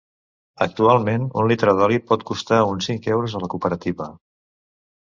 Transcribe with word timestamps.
Actualment 0.65 1.27
un 1.41 1.51
litre 1.51 1.75
d'oli 1.81 2.01
pot 2.09 2.27
costar 2.33 2.63
uns 2.73 2.91
cinc 2.91 3.13
euros 3.17 3.39
a 3.43 3.47
la 3.47 3.53
cooperativa. 3.57 4.15